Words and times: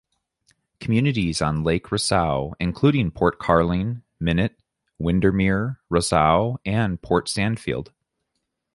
Communities 0.79 1.43
on 1.43 1.63
Lake 1.63 1.91
Rosseau 1.91 2.55
include 2.59 3.13
Port 3.13 3.37
Carling, 3.37 4.01
Minett, 4.19 4.55
Windermere, 4.97 5.79
Rosseau 5.91 6.57
and 6.65 6.99
Port 7.03 7.27
Sandfield. 7.27 7.89